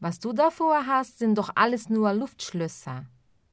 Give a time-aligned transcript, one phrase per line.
[0.00, 3.04] Was du davor hast, sind doch alles nur Luftschlösser.